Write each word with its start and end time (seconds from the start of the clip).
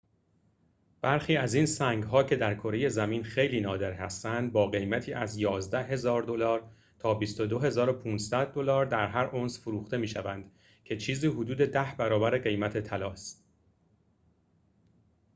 برخی 1.01 1.37
از 1.37 1.53
این 1.53 1.65
سنگ‌ها 1.65 2.23
که 2.23 2.35
در 2.35 2.55
کره 2.55 2.89
زمین 2.89 3.23
خیلی 3.23 3.59
نادر 3.59 3.93
هستند 3.93 4.51
با 4.51 4.67
قیمت 4.67 5.09
از 5.09 5.37
۱۱,۰۰۰ 5.39 6.61
تا 6.99 7.13
۲۲,۵۰۰ 7.13 8.45
دلار 8.53 8.85
در 8.85 9.07
هر 9.07 9.25
اونس 9.25 9.59
فروخته 9.59 9.97
می‌شوند 9.97 10.51
که 10.83 10.97
چیزی 10.97 11.27
حدود 11.27 11.57
ده 11.57 11.95
برابر 11.97 12.37
قیمت 12.37 12.77
طلا 12.77 13.11
است 13.11 13.45